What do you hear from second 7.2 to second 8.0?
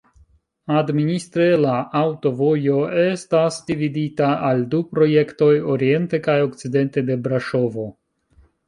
Braŝovo.